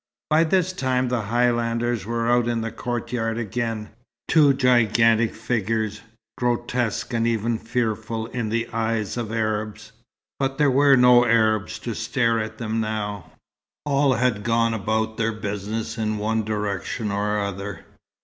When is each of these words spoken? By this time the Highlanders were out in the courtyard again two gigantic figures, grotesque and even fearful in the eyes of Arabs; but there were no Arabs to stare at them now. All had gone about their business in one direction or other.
By 0.31 0.45
this 0.45 0.73
time 0.73 1.09
the 1.09 1.21
Highlanders 1.21 2.07
were 2.07 2.27
out 2.27 2.47
in 2.47 2.61
the 2.61 2.71
courtyard 2.71 3.37
again 3.37 3.89
two 4.27 4.51
gigantic 4.51 5.35
figures, 5.35 6.01
grotesque 6.39 7.13
and 7.13 7.27
even 7.27 7.59
fearful 7.59 8.25
in 8.25 8.49
the 8.49 8.67
eyes 8.73 9.15
of 9.15 9.31
Arabs; 9.31 9.91
but 10.39 10.57
there 10.57 10.71
were 10.71 10.97
no 10.97 11.23
Arabs 11.23 11.77
to 11.85 11.93
stare 11.93 12.39
at 12.39 12.57
them 12.57 12.79
now. 12.81 13.33
All 13.85 14.13
had 14.13 14.43
gone 14.43 14.73
about 14.73 15.17
their 15.17 15.33
business 15.33 15.99
in 15.99 16.17
one 16.17 16.43
direction 16.45 17.11
or 17.11 17.39
other. 17.39 17.85